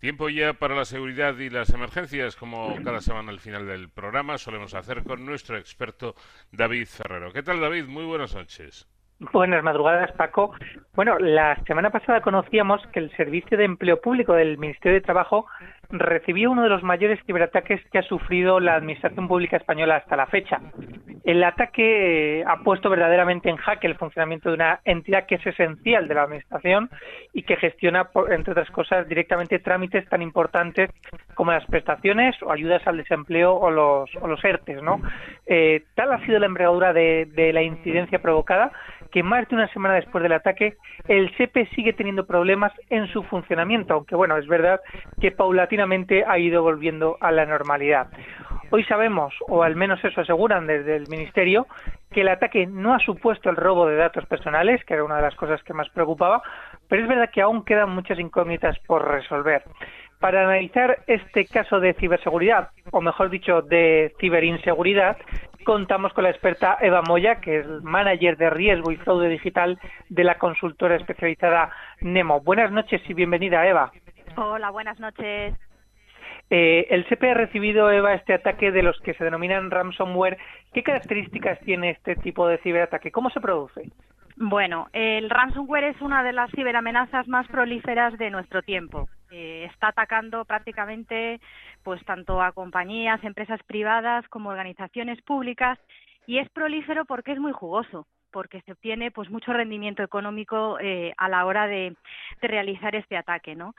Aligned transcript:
Tiempo 0.00 0.30
ya 0.30 0.54
para 0.54 0.74
la 0.74 0.86
seguridad 0.86 1.36
y 1.36 1.50
las 1.50 1.74
emergencias, 1.74 2.34
como 2.34 2.74
cada 2.82 3.02
semana 3.02 3.30
al 3.30 3.38
final 3.38 3.66
del 3.66 3.90
programa 3.90 4.38
solemos 4.38 4.74
hacer 4.74 5.02
con 5.04 5.26
nuestro 5.26 5.58
experto 5.58 6.14
David 6.52 6.86
Ferrero. 6.86 7.34
¿Qué 7.34 7.42
tal 7.42 7.60
David? 7.60 7.84
Muy 7.84 8.06
buenas 8.06 8.34
noches. 8.34 8.88
Buenas 9.20 9.62
madrugadas, 9.62 10.10
Paco. 10.12 10.54
Bueno, 10.94 11.18
la 11.18 11.62
semana 11.66 11.90
pasada 11.90 12.22
conocíamos 12.22 12.80
que 12.94 13.00
el 13.00 13.14
Servicio 13.14 13.58
de 13.58 13.64
Empleo 13.64 14.00
Público 14.00 14.32
del 14.32 14.56
Ministerio 14.56 14.94
de 14.94 15.04
Trabajo 15.04 15.44
recibió 15.90 16.50
uno 16.50 16.62
de 16.62 16.70
los 16.70 16.82
mayores 16.82 17.20
ciberataques 17.26 17.82
que 17.90 17.98
ha 17.98 18.02
sufrido 18.02 18.58
la 18.58 18.76
Administración 18.76 19.28
Pública 19.28 19.58
Española 19.58 19.96
hasta 19.96 20.16
la 20.16 20.26
fecha. 20.28 20.62
El 21.24 21.44
ataque 21.44 22.40
eh, 22.40 22.44
ha 22.46 22.58
puesto 22.58 22.88
verdaderamente 22.88 23.50
en 23.50 23.56
jaque 23.56 23.86
el 23.86 23.96
funcionamiento 23.96 24.48
de 24.48 24.54
una 24.54 24.80
entidad 24.84 25.26
que 25.26 25.34
es 25.36 25.46
esencial 25.46 26.08
de 26.08 26.14
la 26.14 26.22
Administración 26.22 26.88
y 27.32 27.42
que 27.42 27.56
gestiona, 27.56 28.08
entre 28.30 28.52
otras 28.52 28.70
cosas, 28.70 29.06
directamente 29.08 29.58
trámites 29.58 30.08
tan 30.08 30.22
importantes 30.22 30.90
como 31.34 31.52
las 31.52 31.64
prestaciones 31.66 32.36
o 32.42 32.52
ayudas 32.52 32.86
al 32.86 32.96
desempleo 32.96 33.54
o 33.54 33.70
los, 33.70 34.10
o 34.20 34.26
los 34.26 34.42
ERTES. 34.44 34.82
¿no? 34.82 35.00
Eh, 35.46 35.84
tal 35.94 36.12
ha 36.12 36.24
sido 36.24 36.38
la 36.38 36.46
envergadura 36.46 36.92
de, 36.92 37.50
la 37.52 37.62
incidencia 37.62 38.20
provocada 38.20 38.72
que 39.10 39.22
más 39.22 39.48
de 39.48 39.56
una 39.56 39.68
semana 39.68 39.94
después 39.96 40.22
del 40.22 40.32
ataque 40.32 40.76
el 41.08 41.34
SEPE 41.36 41.66
sigue 41.74 41.92
teniendo 41.92 42.26
problemas 42.26 42.72
en 42.90 43.08
su 43.08 43.24
funcionamiento, 43.24 43.94
aunque 43.94 44.14
bueno, 44.14 44.36
es 44.36 44.46
verdad 44.46 44.80
que 45.20 45.32
paulatinamente 45.32 46.24
ha 46.26 46.38
ido 46.38 46.62
volviendo 46.62 47.16
a 47.20 47.32
la 47.32 47.44
normalidad. 47.44 48.08
Hoy 48.72 48.84
sabemos, 48.84 49.34
o 49.48 49.64
al 49.64 49.74
menos 49.74 50.02
eso 50.04 50.20
aseguran 50.20 50.68
desde 50.68 50.94
el 50.94 51.08
Ministerio, 51.08 51.66
que 52.12 52.20
el 52.20 52.28
ataque 52.28 52.68
no 52.68 52.94
ha 52.94 53.00
supuesto 53.00 53.50
el 53.50 53.56
robo 53.56 53.86
de 53.86 53.96
datos 53.96 54.24
personales, 54.26 54.84
que 54.84 54.94
era 54.94 55.02
una 55.02 55.16
de 55.16 55.22
las 55.22 55.34
cosas 55.34 55.60
que 55.64 55.74
más 55.74 55.88
preocupaba, 55.90 56.40
pero 56.88 57.02
es 57.02 57.08
verdad 57.08 57.30
que 57.32 57.42
aún 57.42 57.64
quedan 57.64 57.90
muchas 57.90 58.20
incógnitas 58.20 58.78
por 58.86 59.08
resolver. 59.08 59.64
Para 60.20 60.42
analizar 60.42 60.98
este 61.08 61.46
caso 61.46 61.80
de 61.80 61.94
ciberseguridad, 61.94 62.68
o 62.92 63.00
mejor 63.00 63.30
dicho, 63.30 63.62
de 63.62 64.14
ciberinseguridad, 64.20 65.16
contamos 65.64 66.12
con 66.12 66.24
la 66.24 66.30
experta 66.30 66.78
Eva 66.80 67.02
Moya, 67.02 67.40
que 67.40 67.60
es 67.60 67.66
manager 67.82 68.36
de 68.36 68.50
riesgo 68.50 68.92
y 68.92 68.96
fraude 68.96 69.28
digital 69.28 69.80
de 70.08 70.24
la 70.24 70.38
consultora 70.38 70.94
especializada 70.94 71.70
Nemo. 72.00 72.40
Buenas 72.40 72.70
noches 72.70 73.02
y 73.08 73.14
bienvenida, 73.14 73.66
Eva. 73.66 73.90
Hola, 74.36 74.70
buenas 74.70 75.00
noches. 75.00 75.54
Eh, 76.50 76.88
el 76.90 77.06
CP 77.08 77.30
ha 77.30 77.34
recibido, 77.34 77.90
Eva, 77.90 78.14
este 78.14 78.34
ataque 78.34 78.72
de 78.72 78.82
los 78.82 78.98
que 79.00 79.14
se 79.14 79.24
denominan 79.24 79.70
ransomware. 79.70 80.36
¿Qué 80.72 80.82
características 80.82 81.60
tiene 81.60 81.90
este 81.90 82.16
tipo 82.16 82.48
de 82.48 82.58
ciberataque? 82.58 83.12
¿Cómo 83.12 83.30
se 83.30 83.40
produce? 83.40 83.88
Bueno, 84.36 84.88
el 84.92 85.30
ransomware 85.30 85.84
es 85.84 86.00
una 86.00 86.22
de 86.22 86.32
las 86.32 86.50
ciberamenazas 86.50 87.28
más 87.28 87.46
prolíferas 87.48 88.16
de 88.18 88.30
nuestro 88.30 88.62
tiempo. 88.62 89.08
Eh, 89.30 89.68
está 89.70 89.88
atacando 89.88 90.44
prácticamente 90.44 91.40
pues 91.84 92.04
tanto 92.04 92.42
a 92.42 92.52
compañías, 92.52 93.22
empresas 93.22 93.62
privadas 93.64 94.26
como 94.28 94.50
organizaciones 94.50 95.22
públicas 95.22 95.78
y 96.26 96.38
es 96.38 96.48
prolífero 96.50 97.04
porque 97.04 97.32
es 97.32 97.38
muy 97.38 97.52
jugoso 97.52 98.06
porque 98.32 98.60
se 98.62 98.72
obtiene 98.72 99.10
pues 99.10 99.28
mucho 99.28 99.52
rendimiento 99.52 100.02
económico 100.02 100.78
eh, 100.80 101.12
a 101.16 101.28
la 101.28 101.44
hora 101.46 101.66
de, 101.66 101.96
realizar 102.40 102.94
este 102.94 103.16
ataque, 103.16 103.54
¿no? 103.54 103.74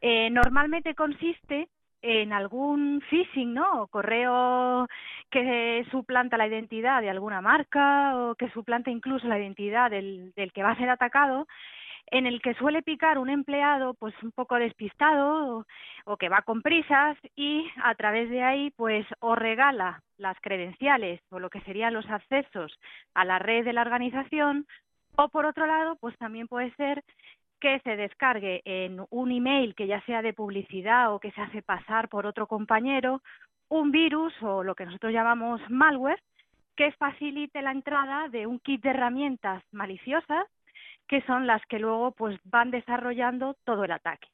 Eh, 0.00 0.28
normalmente 0.30 0.94
consiste 0.94 1.68
en 2.02 2.32
algún 2.32 3.02
phishing, 3.10 3.54
¿no? 3.54 3.82
O 3.82 3.86
correo 3.88 4.86
que 5.30 5.84
suplanta 5.90 6.36
la 6.36 6.46
identidad 6.46 7.00
de 7.00 7.10
alguna 7.10 7.40
marca 7.40 8.16
o 8.16 8.34
que 8.34 8.50
suplanta 8.50 8.90
incluso 8.90 9.26
la 9.26 9.38
identidad 9.38 9.90
del, 9.90 10.32
del 10.34 10.52
que 10.52 10.62
va 10.62 10.70
a 10.70 10.76
ser 10.76 10.90
atacado 10.90 11.46
en 12.10 12.26
el 12.26 12.40
que 12.40 12.54
suele 12.54 12.82
picar 12.82 13.18
un 13.18 13.30
empleado 13.30 13.94
pues 13.94 14.14
un 14.22 14.32
poco 14.32 14.56
despistado 14.56 15.66
o, 16.04 16.16
que 16.16 16.28
va 16.28 16.42
con 16.42 16.62
prisas 16.62 17.16
y 17.34 17.66
a 17.82 17.94
través 17.94 18.30
de 18.30 18.42
ahí 18.42 18.70
pues 18.76 19.06
o 19.20 19.34
regala 19.34 20.02
las 20.16 20.36
credenciales 20.40 21.20
o 21.30 21.40
lo 21.40 21.50
que 21.50 21.60
serían 21.62 21.94
los 21.94 22.08
accesos 22.08 22.78
a 23.14 23.24
la 23.24 23.38
red 23.38 23.64
de 23.64 23.72
la 23.72 23.82
organización 23.82 24.66
o 25.16 25.28
por 25.28 25.46
otro 25.46 25.66
lado 25.66 25.96
pues 25.96 26.16
también 26.18 26.46
puede 26.46 26.72
ser 26.76 27.02
que 27.60 27.80
se 27.80 27.96
descargue 27.96 28.62
en 28.64 29.04
un 29.10 29.32
email 29.32 29.74
que 29.74 29.86
ya 29.86 30.00
sea 30.02 30.22
de 30.22 30.32
publicidad 30.32 31.12
o 31.14 31.20
que 31.20 31.32
se 31.32 31.40
hace 31.40 31.62
pasar 31.62 32.08
por 32.08 32.26
otro 32.26 32.46
compañero 32.46 33.22
un 33.68 33.90
virus 33.90 34.32
o 34.42 34.62
lo 34.62 34.74
que 34.74 34.86
nosotros 34.86 35.12
llamamos 35.12 35.60
malware 35.68 36.22
que 36.76 36.92
facilite 36.92 37.62
la 37.62 37.72
entrada 37.72 38.28
de 38.28 38.46
un 38.46 38.60
kit 38.60 38.82
de 38.82 38.90
herramientas 38.90 39.62
maliciosas 39.72 40.46
que 41.08 41.22
son 41.22 41.46
las 41.46 41.64
que 41.66 41.78
luego 41.78 42.12
pues 42.12 42.38
van 42.44 42.70
desarrollando 42.70 43.56
todo 43.64 43.84
el 43.84 43.92
ataque. 43.92 44.28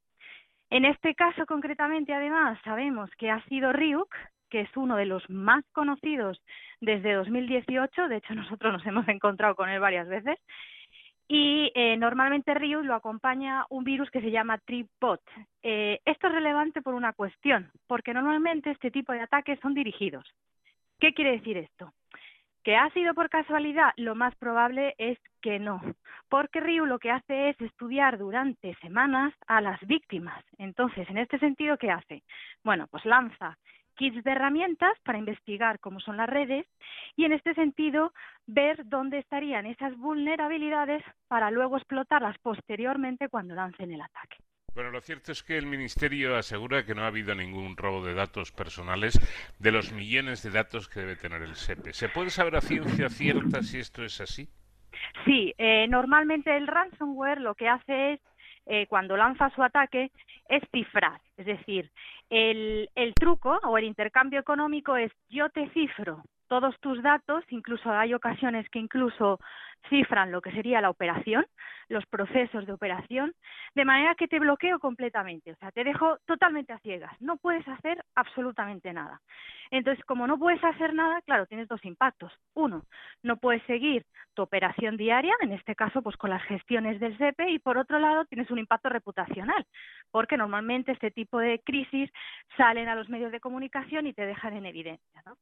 En 0.70 0.84
este 0.84 1.14
caso 1.14 1.44
concretamente, 1.46 2.14
además, 2.14 2.58
sabemos 2.64 3.10
que 3.18 3.30
ha 3.30 3.44
sido 3.44 3.72
Ryuk, 3.72 4.08
que 4.48 4.62
es 4.62 4.76
uno 4.76 4.96
de 4.96 5.06
los 5.06 5.28
más 5.28 5.64
conocidos 5.72 6.40
desde 6.80 7.12
2018, 7.14 8.08
de 8.08 8.16
hecho 8.16 8.34
nosotros 8.34 8.72
nos 8.72 8.86
hemos 8.86 9.06
encontrado 9.08 9.54
con 9.54 9.68
él 9.68 9.80
varias 9.80 10.08
veces, 10.08 10.38
y 11.34 11.72
eh, 11.74 11.96
normalmente 11.96 12.52
Ryuk 12.52 12.84
lo 12.84 12.94
acompaña 12.94 13.64
un 13.70 13.84
virus 13.84 14.10
que 14.10 14.20
se 14.20 14.30
llama 14.30 14.58
Tripbot. 14.58 15.22
Eh, 15.62 15.98
esto 16.04 16.26
es 16.26 16.32
relevante 16.34 16.82
por 16.82 16.92
una 16.92 17.14
cuestión, 17.14 17.70
porque 17.86 18.12
normalmente 18.12 18.70
este 18.70 18.90
tipo 18.90 19.12
de 19.12 19.20
ataques 19.20 19.58
son 19.60 19.72
dirigidos. 19.72 20.26
¿Qué 21.00 21.14
quiere 21.14 21.32
decir 21.32 21.56
esto? 21.56 21.90
¿Que 22.62 22.76
ha 22.76 22.90
sido 22.90 23.14
por 23.14 23.30
casualidad? 23.30 23.94
Lo 23.96 24.14
más 24.14 24.36
probable 24.36 24.94
es 24.98 25.18
que 25.40 25.58
no, 25.58 25.80
porque 26.28 26.60
Ryu 26.60 26.84
lo 26.84 26.98
que 26.98 27.10
hace 27.10 27.48
es 27.48 27.60
estudiar 27.62 28.18
durante 28.18 28.74
semanas 28.82 29.32
a 29.46 29.62
las 29.62 29.80
víctimas. 29.86 30.44
Entonces, 30.58 31.08
en 31.08 31.16
este 31.16 31.38
sentido, 31.38 31.78
¿qué 31.78 31.90
hace? 31.90 32.24
Bueno, 32.62 32.88
pues 32.90 33.06
lanza 33.06 33.56
kits 34.02 34.24
de 34.24 34.32
herramientas 34.32 34.98
para 35.04 35.18
investigar 35.18 35.78
cómo 35.78 36.00
son 36.00 36.16
las 36.16 36.28
redes 36.28 36.66
y 37.14 37.24
en 37.24 37.32
este 37.32 37.54
sentido 37.54 38.12
ver 38.46 38.82
dónde 38.86 39.18
estarían 39.18 39.64
esas 39.64 39.96
vulnerabilidades 39.96 41.04
para 41.28 41.52
luego 41.52 41.76
explotarlas 41.76 42.36
posteriormente 42.38 43.28
cuando 43.28 43.54
lancen 43.54 43.92
el 43.92 44.00
ataque. 44.00 44.38
Bueno, 44.74 44.90
lo 44.90 45.00
cierto 45.02 45.30
es 45.30 45.44
que 45.44 45.56
el 45.56 45.66
Ministerio 45.66 46.34
asegura 46.34 46.84
que 46.84 46.96
no 46.96 47.02
ha 47.02 47.08
habido 47.08 47.32
ningún 47.36 47.76
robo 47.76 48.04
de 48.04 48.14
datos 48.14 48.50
personales 48.50 49.20
de 49.60 49.70
los 49.70 49.92
millones 49.92 50.42
de 50.42 50.50
datos 50.50 50.88
que 50.88 51.00
debe 51.00 51.14
tener 51.14 51.42
el 51.42 51.54
SEPE. 51.54 51.92
¿Se 51.92 52.08
puede 52.08 52.30
saber 52.30 52.56
a 52.56 52.60
ciencia 52.60 53.08
cierta 53.08 53.62
si 53.62 53.78
esto 53.78 54.02
es 54.02 54.20
así? 54.20 54.48
Sí, 55.24 55.54
eh, 55.58 55.86
normalmente 55.88 56.56
el 56.56 56.66
ransomware 56.66 57.40
lo 57.40 57.54
que 57.54 57.68
hace 57.68 58.14
es, 58.14 58.20
eh, 58.66 58.86
cuando 58.88 59.16
lanza 59.16 59.50
su 59.50 59.62
ataque, 59.62 60.10
es 60.48 60.62
cifrar. 60.72 61.20
Es 61.36 61.46
decir, 61.46 61.90
el, 62.32 62.88
el 62.94 63.12
truco 63.12 63.60
o 63.62 63.76
el 63.76 63.84
intercambio 63.84 64.40
económico 64.40 64.96
es 64.96 65.12
yo 65.28 65.50
te 65.50 65.68
cifro 65.70 66.22
todos 66.48 66.78
tus 66.80 67.02
datos, 67.02 67.44
incluso 67.50 67.90
hay 67.90 68.14
ocasiones 68.14 68.68
que 68.70 68.78
incluso 68.78 69.38
cifran 69.88 70.30
lo 70.30 70.40
que 70.40 70.52
sería 70.52 70.80
la 70.80 70.90
operación, 70.90 71.46
los 71.88 72.04
procesos 72.06 72.66
de 72.66 72.72
operación, 72.72 73.32
de 73.74 73.84
manera 73.84 74.14
que 74.14 74.28
te 74.28 74.38
bloqueo 74.38 74.78
completamente, 74.78 75.52
o 75.52 75.56
sea, 75.56 75.70
te 75.72 75.84
dejo 75.84 76.18
totalmente 76.26 76.72
a 76.72 76.78
ciegas, 76.78 77.12
no 77.20 77.36
puedes 77.36 77.66
hacer 77.68 78.04
absolutamente 78.14 78.92
nada. 78.92 79.20
Entonces, 79.70 80.04
como 80.04 80.26
no 80.26 80.38
puedes 80.38 80.62
hacer 80.62 80.92
nada, 80.92 81.22
claro, 81.22 81.46
tienes 81.46 81.68
dos 81.68 81.82
impactos. 81.84 82.30
Uno, 82.54 82.84
no 83.22 83.38
puedes 83.38 83.62
seguir 83.62 84.04
tu 84.34 84.42
operación 84.42 84.98
diaria, 84.98 85.34
en 85.40 85.52
este 85.52 85.74
caso, 85.74 86.02
pues 86.02 86.16
con 86.16 86.28
las 86.28 86.42
gestiones 86.42 87.00
del 87.00 87.16
SEPE, 87.16 87.50
y 87.50 87.58
por 87.58 87.78
otro 87.78 87.98
lado, 87.98 88.26
tienes 88.26 88.50
un 88.50 88.58
impacto 88.58 88.90
reputacional, 88.90 89.66
porque 90.12 90.36
normalmente 90.36 90.92
este 90.92 91.10
tipo 91.10 91.40
de 91.40 91.60
crisis 91.64 92.08
salen 92.56 92.88
a 92.88 92.94
los 92.94 93.08
medios 93.08 93.32
de 93.32 93.40
comunicación 93.40 94.06
y 94.06 94.12
te 94.12 94.24
dejan 94.24 94.56
en 94.56 94.66
evidencia. 94.66 95.22
¿no? 95.26 95.36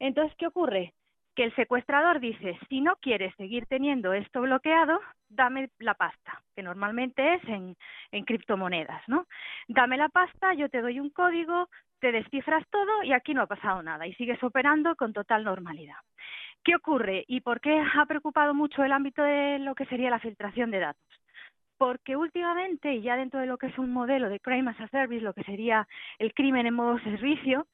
Entonces, 0.00 0.36
¿qué 0.36 0.48
ocurre? 0.48 0.92
que 1.34 1.44
el 1.44 1.54
secuestrador 1.56 2.20
dice, 2.20 2.58
si 2.68 2.80
no 2.80 2.96
quieres 2.96 3.34
seguir 3.36 3.66
teniendo 3.66 4.12
esto 4.12 4.42
bloqueado, 4.42 5.00
dame 5.28 5.70
la 5.78 5.94
pasta, 5.94 6.40
que 6.54 6.62
normalmente 6.62 7.34
es 7.34 7.44
en, 7.44 7.76
en 8.12 8.24
criptomonedas, 8.24 9.02
¿no? 9.08 9.26
Dame 9.66 9.96
la 9.96 10.08
pasta, 10.08 10.54
yo 10.54 10.68
te 10.68 10.80
doy 10.80 11.00
un 11.00 11.10
código, 11.10 11.68
te 11.98 12.12
descifras 12.12 12.64
todo 12.70 13.02
y 13.02 13.12
aquí 13.12 13.34
no 13.34 13.42
ha 13.42 13.46
pasado 13.46 13.82
nada 13.82 14.06
y 14.06 14.14
sigues 14.14 14.42
operando 14.42 14.94
con 14.94 15.12
total 15.12 15.42
normalidad. 15.44 15.96
¿Qué 16.62 16.76
ocurre 16.76 17.24
y 17.26 17.40
por 17.40 17.60
qué 17.60 17.82
ha 17.94 18.06
preocupado 18.06 18.54
mucho 18.54 18.84
el 18.84 18.92
ámbito 18.92 19.22
de 19.22 19.58
lo 19.58 19.74
que 19.74 19.86
sería 19.86 20.10
la 20.10 20.20
filtración 20.20 20.70
de 20.70 20.80
datos? 20.80 21.23
Porque 21.78 22.16
últimamente, 22.16 22.94
y 22.94 23.02
ya 23.02 23.16
dentro 23.16 23.40
de 23.40 23.46
lo 23.46 23.58
que 23.58 23.66
es 23.66 23.78
un 23.78 23.92
modelo 23.92 24.28
de 24.28 24.40
crime 24.40 24.70
as 24.70 24.80
a 24.80 24.88
service, 24.88 25.22
lo 25.22 25.34
que 25.34 25.44
sería 25.44 25.88
el 26.18 26.32
crimen 26.32 26.66
en 26.66 26.74
modo 26.74 26.98
servicio, 27.00 27.66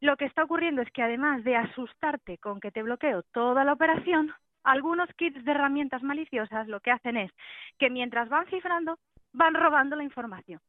lo 0.00 0.16
que 0.16 0.26
está 0.26 0.44
ocurriendo 0.44 0.82
es 0.82 0.90
que 0.92 1.02
además 1.02 1.42
de 1.44 1.56
asustarte 1.56 2.38
con 2.38 2.60
que 2.60 2.70
te 2.70 2.82
bloqueo 2.82 3.22
toda 3.32 3.64
la 3.64 3.72
operación, 3.72 4.32
algunos 4.62 5.08
kits 5.14 5.44
de 5.44 5.50
herramientas 5.50 6.02
maliciosas 6.02 6.68
lo 6.68 6.80
que 6.80 6.90
hacen 6.90 7.16
es 7.16 7.32
que 7.78 7.90
mientras 7.90 8.28
van 8.28 8.46
cifrando, 8.46 8.98
van 9.32 9.54
robando 9.54 9.96
la 9.96 10.04
información. 10.04 10.60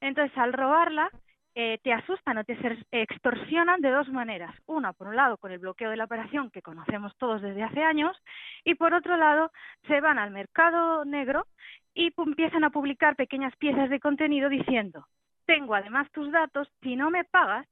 Entonces, 0.00 0.36
al 0.36 0.52
robarla, 0.52 1.10
eh, 1.56 1.80
te 1.82 1.92
asustan 1.92 2.38
o 2.38 2.44
te 2.44 2.56
extorsionan 2.92 3.80
de 3.80 3.90
dos 3.90 4.08
maneras. 4.10 4.54
Una, 4.66 4.92
por 4.92 5.08
un 5.08 5.16
lado, 5.16 5.38
con 5.38 5.50
el 5.50 5.58
bloqueo 5.58 5.90
de 5.90 5.96
la 5.96 6.04
operación 6.04 6.50
que 6.50 6.62
conocemos 6.62 7.16
todos 7.16 7.42
desde 7.42 7.64
hace 7.64 7.82
años, 7.82 8.16
y 8.62 8.76
por 8.76 8.94
otro 8.94 9.16
lado, 9.16 9.50
se 9.88 10.00
van 10.00 10.18
al 10.18 10.30
mercado 10.30 11.04
negro 11.04 11.46
y 11.94 12.12
empiezan 12.16 12.62
a 12.62 12.70
publicar 12.70 13.16
pequeñas 13.16 13.56
piezas 13.56 13.90
de 13.90 13.98
contenido 13.98 14.48
diciendo 14.48 15.04
tengo 15.46 15.74
además 15.74 16.10
tus 16.12 16.30
datos, 16.30 16.68
si 16.82 16.96
no 16.96 17.10
me 17.10 17.24
pagas, 17.24 17.66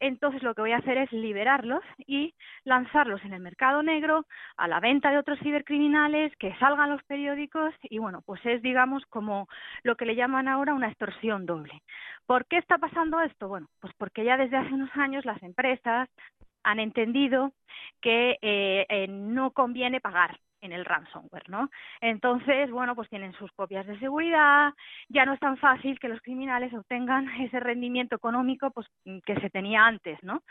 entonces 0.00 0.42
lo 0.42 0.54
que 0.54 0.62
voy 0.62 0.72
a 0.72 0.78
hacer 0.78 0.98
es 0.98 1.12
liberarlos 1.12 1.82
y 1.98 2.34
lanzarlos 2.64 3.22
en 3.24 3.32
el 3.32 3.40
mercado 3.40 3.82
negro 3.82 4.26
a 4.56 4.66
la 4.66 4.80
venta 4.80 5.10
de 5.10 5.18
otros 5.18 5.38
cibercriminales, 5.38 6.34
que 6.36 6.54
salgan 6.56 6.90
los 6.90 7.02
periódicos 7.04 7.72
y 7.82 7.98
bueno, 7.98 8.20
pues 8.26 8.44
es 8.44 8.60
digamos 8.60 9.04
como 9.06 9.48
lo 9.82 9.96
que 9.96 10.04
le 10.04 10.16
llaman 10.16 10.48
ahora 10.48 10.74
una 10.74 10.88
extorsión 10.88 11.46
doble. 11.46 11.80
¿Por 12.26 12.46
qué 12.46 12.58
está 12.58 12.78
pasando 12.78 13.20
esto? 13.20 13.48
Bueno, 13.48 13.68
pues 13.80 13.92
porque 13.98 14.24
ya 14.24 14.36
desde 14.36 14.56
hace 14.56 14.72
unos 14.74 14.90
años 14.96 15.24
las 15.24 15.42
empresas 15.42 16.08
han 16.62 16.80
entendido 16.80 17.52
que 18.00 18.38
eh, 18.40 18.86
eh, 18.88 19.06
no 19.08 19.52
conviene 19.52 20.00
pagar 20.00 20.40
en 20.62 20.72
el 20.72 20.86
ransomware, 20.86 21.48
¿no? 21.50 21.70
Entonces, 22.00 22.70
bueno, 22.70 22.94
pues 22.96 23.10
tienen 23.10 23.34
sus 23.34 23.52
copias 23.52 23.86
de 23.86 23.98
seguridad, 23.98 24.72
ya 25.08 25.26
no 25.26 25.34
es 25.34 25.40
tan 25.40 25.58
fácil 25.58 25.98
que 25.98 26.08
los 26.08 26.22
criminales 26.22 26.72
obtengan 26.72 27.28
ese 27.40 27.60
rendimiento 27.60 28.16
económico 28.16 28.70
pues 28.70 28.86
que 29.26 29.38
se 29.40 29.50
tenía 29.50 29.86
antes, 29.86 30.18
¿no? 30.22 30.42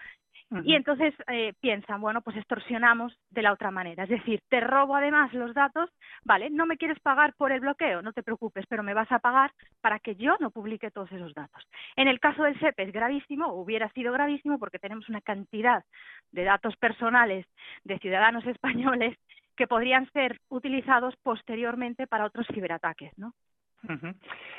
Y 0.63 0.75
entonces 0.75 1.13
eh, 1.27 1.53
piensan, 1.59 2.01
bueno, 2.01 2.21
pues 2.21 2.37
extorsionamos 2.37 3.17
de 3.31 3.41
la 3.41 3.53
otra 3.53 3.71
manera. 3.71 4.03
Es 4.03 4.09
decir, 4.09 4.41
te 4.49 4.59
robo 4.59 4.95
además 4.95 5.33
los 5.33 5.53
datos, 5.53 5.89
vale, 6.23 6.49
no 6.49 6.65
me 6.65 6.77
quieres 6.77 6.99
pagar 6.99 7.33
por 7.35 7.51
el 7.51 7.61
bloqueo, 7.61 8.01
no 8.01 8.13
te 8.13 8.23
preocupes, 8.23 8.65
pero 8.67 8.83
me 8.83 8.93
vas 8.93 9.11
a 9.11 9.19
pagar 9.19 9.51
para 9.81 9.99
que 9.99 10.15
yo 10.15 10.35
no 10.39 10.51
publique 10.51 10.91
todos 10.91 11.11
esos 11.11 11.33
datos. 11.33 11.63
En 11.95 12.07
el 12.07 12.19
caso 12.19 12.43
del 12.43 12.59
SEP 12.59 12.79
es 12.79 12.91
gravísimo, 12.91 13.53
hubiera 13.53 13.89
sido 13.89 14.13
gravísimo 14.13 14.59
porque 14.59 14.79
tenemos 14.79 15.09
una 15.09 15.21
cantidad 15.21 15.83
de 16.31 16.43
datos 16.43 16.75
personales 16.77 17.45
de 17.83 17.99
ciudadanos 17.99 18.45
españoles 18.47 19.17
que 19.55 19.67
podrían 19.67 20.09
ser 20.11 20.39
utilizados 20.49 21.15
posteriormente 21.23 22.07
para 22.07 22.25
otros 22.25 22.47
ciberataques, 22.53 23.11
¿no? 23.17 23.33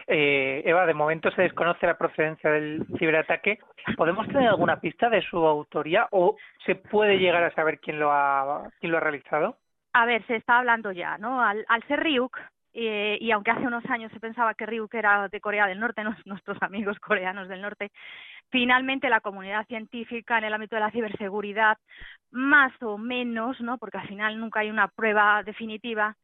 Eh, 0.06 0.62
Eva, 0.64 0.86
de 0.86 0.94
momento 0.94 1.30
se 1.30 1.42
desconoce 1.42 1.86
la 1.86 1.98
procedencia 1.98 2.50
del 2.50 2.86
ciberataque. 2.98 3.58
¿Podemos 3.96 4.26
tener 4.28 4.48
alguna 4.48 4.80
pista 4.80 5.08
de 5.08 5.22
su 5.22 5.38
autoría 5.38 6.08
o 6.10 6.36
se 6.64 6.74
puede 6.74 7.18
llegar 7.18 7.44
a 7.44 7.54
saber 7.54 7.78
quién 7.80 7.98
lo 7.98 8.12
ha, 8.12 8.68
quién 8.80 8.92
lo 8.92 8.98
ha 8.98 9.02
realizado? 9.02 9.56
A 9.92 10.06
ver, 10.06 10.26
se 10.26 10.36
está 10.36 10.58
hablando 10.58 10.92
ya, 10.92 11.18
¿no? 11.18 11.40
Al, 11.40 11.64
al 11.68 11.82
ser 11.84 12.00
Ryuk, 12.00 12.38
eh, 12.76 13.18
y 13.20 13.30
aunque 13.30 13.52
hace 13.52 13.68
unos 13.68 13.84
años 13.86 14.10
se 14.12 14.18
pensaba 14.18 14.54
que 14.54 14.66
Ryuk 14.66 14.92
era 14.94 15.28
de 15.28 15.40
Corea 15.40 15.68
del 15.68 15.78
Norte, 15.78 16.02
nuestros 16.24 16.60
amigos 16.60 16.98
coreanos 16.98 17.48
del 17.48 17.62
norte, 17.62 17.92
finalmente 18.50 19.08
la 19.08 19.20
comunidad 19.20 19.64
científica 19.66 20.38
en 20.38 20.44
el 20.44 20.54
ámbito 20.54 20.74
de 20.74 20.80
la 20.80 20.90
ciberseguridad, 20.90 21.78
más 22.32 22.72
o 22.82 22.98
menos, 22.98 23.60
¿no? 23.60 23.78
porque 23.78 23.98
al 23.98 24.08
final 24.08 24.40
nunca 24.40 24.60
hay 24.60 24.70
una 24.70 24.88
prueba 24.88 25.44
definitiva, 25.44 26.16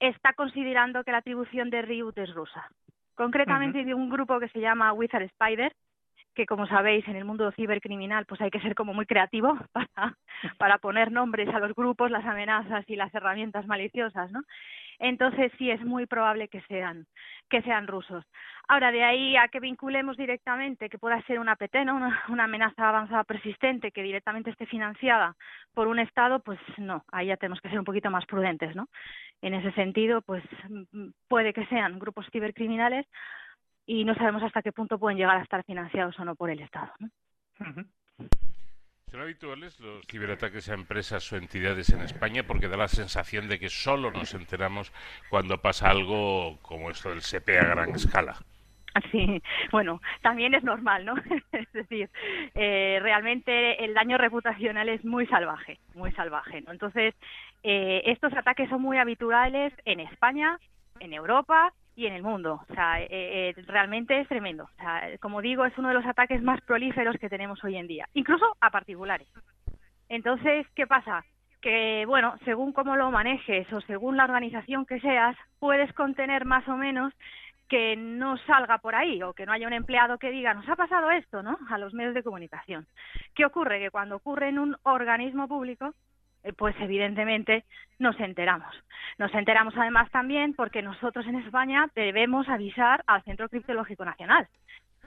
está 0.00 0.32
considerando 0.34 1.04
que 1.04 1.12
la 1.12 1.18
atribución 1.18 1.70
de 1.70 1.82
Ryuk 1.82 2.16
es 2.18 2.34
rusa. 2.34 2.68
Concretamente 3.14 3.84
de 3.84 3.94
un 3.94 4.10
grupo 4.10 4.38
que 4.38 4.48
se 4.48 4.60
llama 4.60 4.92
Wizard 4.92 5.22
Spider, 5.22 5.72
que 6.34 6.46
como 6.46 6.66
sabéis 6.66 7.08
en 7.08 7.16
el 7.16 7.24
mundo 7.24 7.50
cibercriminal 7.52 8.26
pues 8.26 8.40
hay 8.42 8.50
que 8.50 8.60
ser 8.60 8.74
como 8.74 8.92
muy 8.92 9.06
creativo 9.06 9.58
para, 9.72 10.16
para 10.58 10.78
poner 10.78 11.10
nombres 11.10 11.48
a 11.48 11.58
los 11.58 11.74
grupos, 11.74 12.10
las 12.10 12.26
amenazas 12.26 12.84
y 12.88 12.96
las 12.96 13.12
herramientas 13.14 13.66
maliciosas, 13.66 14.30
¿no? 14.30 14.42
Entonces 14.98 15.52
sí 15.58 15.70
es 15.70 15.82
muy 15.82 16.06
probable 16.06 16.48
que 16.48 16.60
sean, 16.62 17.06
que 17.48 17.62
sean 17.62 17.86
rusos. 17.86 18.24
Ahora, 18.68 18.90
de 18.90 19.04
ahí 19.04 19.36
a 19.36 19.48
que 19.48 19.60
vinculemos 19.60 20.16
directamente, 20.16 20.88
que 20.88 20.98
pueda 20.98 21.22
ser 21.22 21.38
una 21.38 21.56
PT, 21.56 21.84
¿no? 21.84 21.96
una, 22.28 22.44
amenaza 22.44 22.88
avanzada 22.88 23.24
persistente 23.24 23.92
que 23.92 24.02
directamente 24.02 24.50
esté 24.50 24.66
financiada 24.66 25.36
por 25.74 25.86
un 25.86 25.98
Estado, 25.98 26.40
pues 26.40 26.58
no, 26.78 27.04
ahí 27.12 27.28
ya 27.28 27.36
tenemos 27.36 27.60
que 27.60 27.68
ser 27.68 27.78
un 27.78 27.84
poquito 27.84 28.10
más 28.10 28.26
prudentes, 28.26 28.74
¿no? 28.74 28.88
En 29.42 29.54
ese 29.54 29.70
sentido, 29.72 30.22
pues 30.22 30.42
mm, 30.68 31.10
puede 31.28 31.52
que 31.52 31.66
sean 31.66 31.98
grupos 31.98 32.26
cibercriminales 32.32 33.06
y 33.86 34.04
no 34.04 34.14
sabemos 34.14 34.42
hasta 34.42 34.62
qué 34.62 34.72
punto 34.72 34.98
pueden 34.98 35.18
llegar 35.18 35.36
a 35.36 35.42
estar 35.42 35.64
financiados 35.64 36.18
o 36.18 36.24
no 36.24 36.34
por 36.34 36.50
el 36.50 36.60
Estado. 36.60 36.92
¿no? 36.98 37.08
¿Son 39.10 39.20
habituales 39.20 39.78
los 39.78 40.04
ciberataques 40.08 40.68
a 40.68 40.74
empresas 40.74 41.32
o 41.32 41.36
entidades 41.36 41.90
en 41.90 42.00
España? 42.00 42.42
Porque 42.42 42.66
da 42.66 42.76
la 42.76 42.88
sensación 42.88 43.48
de 43.48 43.60
que 43.60 43.68
solo 43.68 44.10
nos 44.10 44.34
enteramos 44.34 44.92
cuando 45.30 45.62
pasa 45.62 45.90
algo 45.90 46.58
como 46.60 46.90
esto 46.90 47.10
del 47.10 47.22
SEPE 47.22 47.60
a 47.60 47.64
gran 47.66 47.90
escala. 47.94 48.36
Sí, 49.12 49.40
bueno, 49.70 50.00
también 50.22 50.54
es 50.54 50.64
normal, 50.64 51.04
¿no? 51.04 51.14
es 51.52 51.72
decir, 51.72 52.10
eh, 52.54 52.98
realmente 53.00 53.84
el 53.84 53.94
daño 53.94 54.18
reputacional 54.18 54.88
es 54.88 55.04
muy 55.04 55.26
salvaje, 55.26 55.78
muy 55.94 56.10
salvaje, 56.12 56.62
¿no? 56.62 56.72
Entonces, 56.72 57.14
eh, 57.62 58.02
estos 58.06 58.32
ataques 58.32 58.68
son 58.68 58.82
muy 58.82 58.98
habituales 58.98 59.72
en 59.84 60.00
España, 60.00 60.58
en 60.98 61.12
Europa 61.12 61.72
y 61.96 62.06
en 62.06 62.12
el 62.12 62.22
mundo. 62.22 62.60
O 62.68 62.74
sea, 62.74 63.00
eh, 63.00 63.08
eh, 63.10 63.54
realmente 63.66 64.20
es 64.20 64.28
tremendo. 64.28 64.64
O 64.64 64.76
sea, 64.76 65.02
como 65.18 65.40
digo, 65.40 65.64
es 65.64 65.76
uno 65.78 65.88
de 65.88 65.94
los 65.94 66.06
ataques 66.06 66.42
más 66.42 66.60
prolíferos 66.60 67.16
que 67.18 67.30
tenemos 67.30 67.62
hoy 67.64 67.76
en 67.76 67.88
día, 67.88 68.06
incluso 68.14 68.56
a 68.60 68.70
particulares. 68.70 69.26
Entonces, 70.08 70.66
¿qué 70.74 70.86
pasa? 70.86 71.24
Que, 71.60 72.04
bueno, 72.06 72.36
según 72.44 72.72
cómo 72.72 72.96
lo 72.96 73.10
manejes 73.10 73.72
o 73.72 73.80
según 73.80 74.16
la 74.16 74.24
organización 74.24 74.86
que 74.86 75.00
seas, 75.00 75.36
puedes 75.58 75.92
contener 75.94 76.44
más 76.44 76.68
o 76.68 76.76
menos 76.76 77.12
que 77.68 77.96
no 77.96 78.36
salga 78.46 78.78
por 78.78 78.94
ahí 78.94 79.20
o 79.22 79.32
que 79.32 79.44
no 79.44 79.52
haya 79.52 79.66
un 79.66 79.72
empleado 79.72 80.18
que 80.18 80.30
diga, 80.30 80.54
nos 80.54 80.68
ha 80.68 80.76
pasado 80.76 81.10
esto, 81.10 81.42
¿no? 81.42 81.58
A 81.68 81.78
los 81.78 81.94
medios 81.94 82.14
de 82.14 82.22
comunicación. 82.22 82.86
¿Qué 83.34 83.44
ocurre? 83.44 83.80
Que 83.80 83.90
cuando 83.90 84.16
ocurre 84.16 84.50
en 84.50 84.60
un 84.60 84.76
organismo 84.84 85.48
público, 85.48 85.86
eh, 85.86 85.92
pues 86.52 86.74
evidentemente 86.80 87.64
nos 87.98 88.18
enteramos. 88.20 88.74
Nos 89.18 89.32
enteramos 89.34 89.74
además 89.76 90.10
también 90.10 90.54
porque 90.54 90.82
nosotros 90.82 91.26
en 91.26 91.36
España 91.36 91.88
debemos 91.94 92.48
avisar 92.48 93.02
al 93.06 93.22
Centro 93.24 93.48
Criptológico 93.48 94.04
Nacional. 94.04 94.46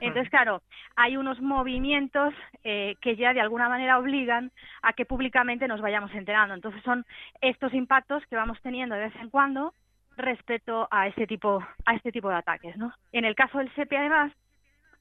Entonces, 0.02 0.30
claro, 0.30 0.62
hay 0.96 1.18
unos 1.18 1.42
movimientos 1.42 2.34
eh, 2.64 2.96
que 3.02 3.16
ya 3.16 3.34
de 3.34 3.42
alguna 3.42 3.68
manera 3.68 4.00
obligan 4.00 4.52
a 4.82 4.94
que 4.94 5.06
públicamente 5.06 5.68
nos 5.68 5.82
vayamos 5.82 6.14
enterando. 6.14 6.54
Entonces, 6.54 6.82
son 6.84 7.06
estos 7.42 7.74
impactos 7.74 8.26
que 8.28 8.36
vamos 8.36 8.58
teniendo 8.62 8.96
de 8.96 9.02
vez 9.02 9.16
en 9.18 9.30
cuando 9.30 9.74
respecto 10.16 10.88
a 10.92 11.08
este 11.08 11.28
tipo 11.28 11.66
a 11.86 11.96
este 11.96 12.12
tipo 12.12 12.30
de 12.30 12.36
ataques, 12.36 12.78
¿no? 12.78 12.94
En 13.12 13.26
el 13.26 13.36
caso 13.36 13.58
del 13.58 13.74
SEPI, 13.76 13.96
además, 13.96 14.32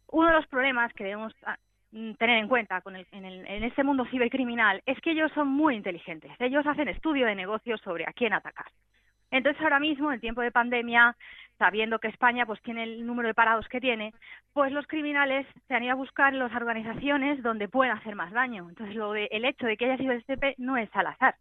uno 0.08 0.29
de 0.29 0.35
los 0.35 0.46
problemas 0.46 0.93
que 0.94 1.05
debemos 1.05 1.35
tener 1.90 2.38
en 2.38 2.49
cuenta 2.49 2.81
con 2.81 2.96
el, 2.96 3.06
en, 3.12 3.25
el, 3.25 3.46
en 3.46 3.64
este 3.64 3.85
mundo 3.85 4.06
cibercriminal 4.11 4.82
es 4.87 5.00
que 5.00 5.12
ellos 5.12 5.32
son 5.35 5.49
muy 5.49 5.75
inteligentes. 5.75 6.32
Ellos 6.38 6.67
hacen 6.67 6.88
estudio 6.88 7.26
de 7.26 7.35
negocios 7.35 7.81
sobre 7.81 8.05
a 8.05 8.12
quién 8.12 8.32
atacar. 8.32 8.67
Entonces 9.31 9.62
ahora 9.62 9.79
mismo, 9.79 10.11
en 10.12 10.20
tiempo 10.20 10.40
de 10.40 10.50
pandemia, 10.50 11.14
sabiendo 11.58 11.99
que 11.99 12.08
España 12.08 12.46
pues 12.46 12.62
tiene 12.62 12.85
el 12.85 13.06
número 13.06 13.29
de 13.29 13.35
parados 13.35 13.69
que 13.69 13.81
tiene, 13.81 14.14
pues 14.52 14.73
los 14.73 14.87
criminales 14.87 15.46
se 15.67 15.75
han 15.75 15.82
ido 15.82 15.93
a 15.93 15.96
buscar 15.96 16.32
las 16.32 16.55
organizaciones 16.55 17.42
donde 17.42 17.68
pueden 17.68 17.92
hacer 17.92 18.14
más 18.14 18.33
daño. 18.33 18.68
Entonces 18.68 18.95
lo 18.97 19.12
de, 19.12 19.28
el 19.30 19.45
hecho 19.45 19.66
de 19.66 19.76
que 19.76 19.85
haya 19.87 19.99
sido 19.99 20.12
el 20.12 20.23
STP 20.23 20.59
no 20.59 20.76
es 20.76 20.88
al 20.95 21.09
azar. 21.09 21.35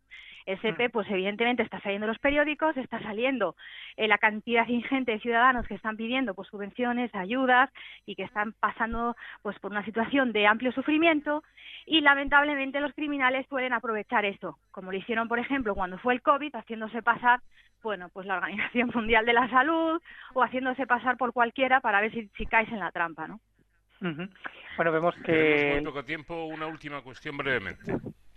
El 0.48 0.58
STP, 0.58 0.88
mm. 0.88 0.92
pues 0.92 1.10
evidentemente 1.12 1.62
está 1.62 1.80
saliendo 1.82 2.06
en 2.06 2.14
los 2.14 2.20
periódicos, 2.20 2.76
está 2.78 3.00
saliendo 3.02 3.56
eh, 3.98 4.08
la 4.08 4.18
cantidad 4.18 4.68
ingente 4.68 5.12
de 5.12 5.20
ciudadanos 5.20 5.68
que 5.68 5.76
están 5.76 5.98
pidiendo 5.98 6.34
pues 6.34 6.48
subvenciones, 6.48 7.14
ayudas 7.14 7.70
y 8.06 8.16
que 8.16 8.24
están 8.24 8.54
pasando 8.54 9.16
pues 9.42 9.60
por 9.60 9.72
una 9.72 9.84
situación 9.84 10.32
de 10.32 10.48
amplio 10.48 10.72
sufrimiento 10.72 11.44
y 11.86 12.00
lamentablemente 12.02 12.80
los 12.80 12.94
criminales 12.94 13.46
suelen 13.50 13.74
aprovechar 13.74 14.24
eso, 14.24 14.58
como 14.72 14.92
lo 14.92 14.98
hicieron 14.98 15.28
por 15.28 15.40
ejemplo 15.40 15.76
cuando 15.76 15.98
fue 16.00 16.14
el 16.14 16.22
COVID, 16.22 16.56
haciéndose 16.56 17.02
pasar 17.02 17.42
bueno, 17.84 18.10
pues 18.10 18.26
la 18.26 18.38
Organización 18.38 18.90
Mundial 18.94 19.26
de 19.26 19.34
la 19.34 19.50
Salud 19.50 20.02
o 20.34 20.44
haciéndose 20.44 20.88
pasar 20.88 21.18
por 21.18 21.34
cualquiera 21.34 21.82
para 21.82 22.02
ver 22.02 22.12
si, 22.12 22.28
si 22.38 22.46
caes 22.46 22.70
en 22.70 22.80
la 22.80 22.92
trampa, 22.92 23.28
¿no? 23.28 23.40
Bueno, 24.00 24.92
vemos 24.92 25.16
que... 25.26 25.72
Muy 25.76 25.86
poco 25.86 26.04
tiempo, 26.04 26.46
una 26.46 26.68
última 26.68 27.02
cuestión 27.02 27.38
brevemente. 27.38 27.94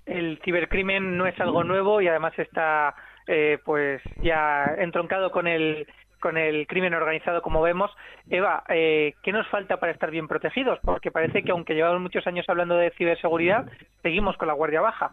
El 0.07 0.41
cibercrimen 0.45 1.17
no 1.17 1.27
es 1.27 1.39
algo 1.41 1.65
nuevo 1.65 2.01
y 2.01 2.09
además 2.09 2.39
está 2.39 2.95
eh, 3.27 3.59
pues 3.65 4.03
ya 4.23 4.65
entroncado 4.79 5.31
con 5.31 5.47
el 5.47 5.87
con 6.21 6.37
el 6.37 6.67
crimen 6.67 6.95
organizado 6.95 7.43
como 7.43 7.63
vemos. 7.63 7.91
Eva, 8.29 8.63
eh, 8.69 9.15
¿qué 9.23 9.33
nos 9.33 9.49
falta 9.49 9.79
para 9.79 9.93
estar 9.93 10.11
bien 10.11 10.29
protegidos? 10.29 10.79
Porque 10.85 11.11
parece 11.11 11.43
que 11.43 11.51
aunque 11.51 11.75
llevamos 11.75 12.03
muchos 12.03 12.27
años 12.27 12.45
hablando 12.49 12.77
de 12.77 12.91
ciberseguridad, 12.93 13.67
seguimos 14.03 14.37
con 14.37 14.49
la 14.49 14.55
guardia 14.55 14.83
baja. 14.83 15.11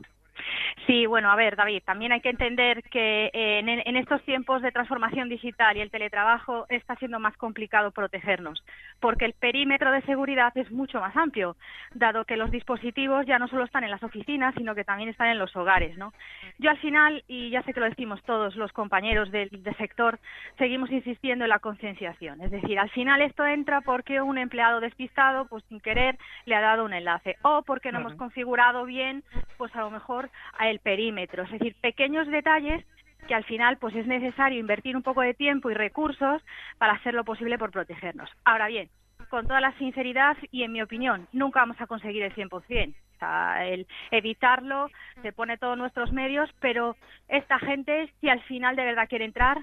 Sí, 0.88 1.06
bueno, 1.06 1.30
a 1.30 1.36
ver, 1.36 1.58
David, 1.58 1.84
también 1.86 2.14
hay 2.14 2.22
que 2.22 2.30
entender 2.30 2.82
que 2.84 3.30
eh, 3.34 3.60
en, 3.60 3.98
estos 3.98 4.24
tiempos 4.24 4.62
de 4.62 4.72
transformación 4.72 5.28
digital 5.28 5.76
y 5.76 5.82
el 5.82 5.92
teletrabajo 5.92 6.66
está 6.70 6.96
siendo 6.96 7.20
más 7.20 7.36
complicado 7.36 7.92
protegernos, 7.92 8.64
porque 9.02 9.26
el 9.26 9.34
perímetro 9.34 9.92
de 9.92 10.02
seguridad 10.04 10.58
es 10.58 10.72
mucho 10.72 11.02
más 11.02 11.16
amplio, 11.18 11.58
dado 11.94 12.24
que 12.24 12.38
los 12.38 12.52
dispositivos 12.52 13.26
ya 13.26 13.38
no 13.38 13.50
solo 13.50 13.66
están 13.66 13.84
en 13.84 13.92
las 13.92 14.02
oficinas, 14.02 14.56
sino 14.56 14.76
que 14.76 14.86
también 14.86 15.10
están 15.10 15.28
en 15.28 15.40
los 15.40 15.54
hogares, 15.58 15.98
¿no? 15.98 16.14
Yo 16.58 16.70
al 16.70 16.78
final, 16.78 17.22
y 17.28 17.50
ya 17.50 17.64
sé 17.64 17.74
que 17.74 17.82
lo 17.82 17.90
decimos 17.90 18.24
todos 18.24 18.56
los 18.56 18.72
compañeros 18.72 19.30
del, 19.32 19.50
sector, 19.78 20.20
seguimos 20.58 20.90
insistiendo 20.90 21.44
en 21.44 21.50
la 21.50 21.60
concienciación, 21.60 22.40
es 22.42 22.52
decir, 22.52 22.80
al 22.80 22.90
final 22.92 23.22
esto 23.22 23.46
entra 23.46 23.82
porque 23.82 24.22
un 24.22 24.38
empleado 24.38 24.80
despistado, 24.80 25.48
pues 25.48 25.66
sin 25.66 25.82
querer, 25.82 26.18
le 26.46 26.56
ha 26.56 26.62
dado 26.62 26.86
un 26.86 26.94
enlace, 26.94 27.36
o 27.42 27.64
porque 27.64 27.92
no 27.92 28.00
hemos 28.00 28.16
configurado 28.16 28.86
bien, 28.86 29.24
pues 29.58 29.76
a 29.76 29.82
lo 29.82 29.92
mejor 29.92 30.30
el 30.60 30.80
perímetro, 30.80 31.44
es 31.44 31.52
decir, 31.52 31.76
pequeños 31.82 32.28
detalles 32.28 32.86
que 33.28 33.36
al 33.36 33.44
final 33.44 33.78
pues 33.78 33.96
es 33.96 34.08
necesario 34.08 34.60
invertir 34.60 34.96
un 34.96 35.04
poco 35.04 35.22
de 35.22 35.34
tiempo 35.34 35.70
y 35.70 35.74
recursos 35.74 36.42
para 36.78 36.94
hacer 36.94 37.14
lo 37.14 37.26
posible 37.26 37.58
por 37.58 37.72
protegernos. 37.72 38.30
Ahora 38.46 38.68
bien, 38.68 38.90
con 39.30 39.48
toda 39.48 39.62
la 39.62 39.78
sinceridad 39.78 40.38
y, 40.52 40.64
en 40.64 40.72
mi 40.72 40.82
opinión, 40.82 41.28
nunca 41.34 41.60
vamos 41.60 41.80
a 41.82 41.88
conseguir 41.88 42.24
el 42.24 42.34
100%. 42.34 42.96
O 43.16 43.20
sea, 43.20 43.66
el 43.66 43.88
evitarlo 44.12 44.90
se 45.22 45.34
pone 45.34 45.58
todos 45.58 45.78
nuestros 45.78 46.12
medios, 46.12 46.50
pero 46.60 46.96
esta 47.28 47.60
gente, 47.60 48.12
si 48.22 48.30
al 48.30 48.42
final 48.44 48.76
de 48.76 48.86
verdad 48.86 49.10
quiere 49.10 49.26
entrar, 49.26 49.58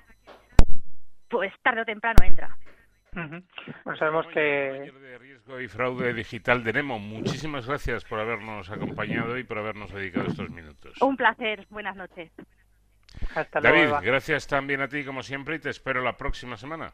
pues 1.29 1.53
tarde 1.63 1.83
o 1.83 1.85
temprano 1.85 2.19
entra. 2.25 2.57
Pues 3.85 3.99
sabemos 3.99 4.27
que... 4.29 4.41
de 4.41 5.19
riesgo 5.19 5.61
y 5.61 5.69
fraude 5.69 6.13
digital 6.13 6.65
de 6.65 6.73
Nemo, 6.73 6.99
muchísimas 6.99 7.67
gracias 7.67 8.05
por 8.05 8.19
habernos 8.19 8.71
acompañado 8.71 9.39
y 9.39 9.45
por 9.45 9.59
habernos 9.59 9.93
dedicado 9.93 10.27
estos 10.29 10.51
minutos. 10.51 11.01
Un 11.01 11.17
placer, 11.17 11.67
buenas 11.71 11.97
noches. 11.97 12.33
Hasta 13.35 13.61
David, 13.61 13.91
gracias 14.03 14.47
también 14.49 14.81
a 14.81 14.89
ti 14.89 15.05
como 15.05 15.23
siempre 15.23 15.57
y 15.57 15.59
te 15.61 15.71
espero 15.71 16.03
la 16.03 16.17
próxima 16.17 16.57
semana. 16.57 16.93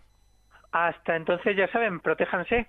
Hasta 0.73 1.17
entonces, 1.17 1.57
ya 1.57 1.67
saben, 1.73 2.01
protéjanse. 2.01 2.69